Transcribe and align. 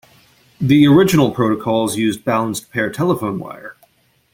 The 0.59 0.87
original 0.87 1.29
protocols 1.29 1.95
used 1.95 2.25
balanced 2.25 2.71
pair 2.71 2.89
telephone 2.89 3.37
wire. 3.37 3.75